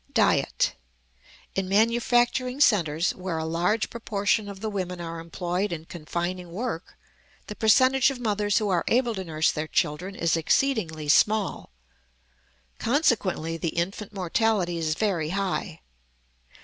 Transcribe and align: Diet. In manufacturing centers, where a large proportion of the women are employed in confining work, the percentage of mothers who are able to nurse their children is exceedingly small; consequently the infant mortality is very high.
Diet. 0.15 0.73
In 1.53 1.69
manufacturing 1.69 2.59
centers, 2.59 3.11
where 3.13 3.37
a 3.37 3.45
large 3.45 3.91
proportion 3.91 4.49
of 4.49 4.59
the 4.59 4.69
women 4.71 4.99
are 4.99 5.19
employed 5.19 5.71
in 5.71 5.85
confining 5.85 6.51
work, 6.51 6.97
the 7.45 7.55
percentage 7.55 8.09
of 8.09 8.19
mothers 8.19 8.57
who 8.57 8.67
are 8.69 8.83
able 8.87 9.13
to 9.13 9.23
nurse 9.23 9.51
their 9.51 9.67
children 9.67 10.15
is 10.15 10.35
exceedingly 10.35 11.07
small; 11.07 11.71
consequently 12.79 13.57
the 13.57 13.75
infant 13.77 14.11
mortality 14.11 14.79
is 14.79 14.95
very 14.95 15.29
high. 15.29 15.81